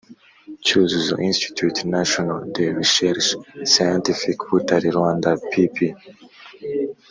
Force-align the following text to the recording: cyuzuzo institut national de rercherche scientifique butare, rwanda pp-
cyuzuzo 0.65 1.13
institut 1.29 1.75
national 1.95 2.41
de 2.55 2.65
rercherche 2.75 3.31
scientifique 3.71 4.43
butare, 4.51 4.87
rwanda 4.97 5.29
pp- 5.49 5.79